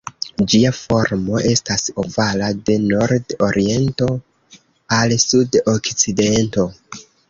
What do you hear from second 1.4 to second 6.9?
estas ovala, de nord-oriento al sud-okcidento.